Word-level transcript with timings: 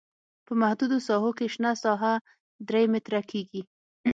په 0.45 0.51
محدودو 0.61 0.97
ساحو 1.07 1.31
کې 1.37 1.45
شنه 1.53 1.71
ساحه 1.83 2.13
درې 2.67 2.83
متره 2.93 3.21
کیږي 3.31 3.61